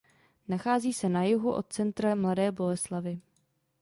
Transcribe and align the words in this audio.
Nachází 0.47 0.93
se 0.93 1.09
na 1.09 1.23
jihu 1.23 1.53
od 1.53 1.73
centra 1.73 2.15
Mladé 2.15 2.51
Boleslavi. 2.51 3.19